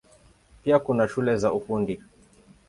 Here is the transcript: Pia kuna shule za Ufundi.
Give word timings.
Pia 0.63 0.79
kuna 0.79 1.07
shule 1.07 1.37
za 1.37 1.53
Ufundi. 1.53 2.01